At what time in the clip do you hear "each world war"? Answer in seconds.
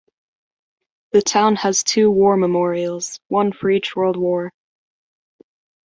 3.69-4.51